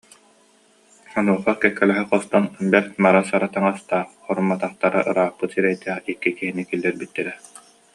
[1.17, 7.33] Онуоха кэккэлэһэ хостон бэрт мара-сара таҥастаах, хорумматахтара ырааппыт сирэйдээх икки киһини киллэрбиттэрэ